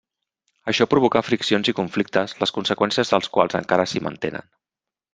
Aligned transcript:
Això 0.71 0.87
provocà 0.93 1.21
friccions 1.27 1.69
i 1.73 1.77
conflictes, 1.81 2.35
les 2.41 2.57
conseqüències 2.57 3.15
dels 3.15 3.33
quals 3.39 3.59
encara 3.63 3.89
s'hi 3.93 4.07
mantenen. 4.11 4.53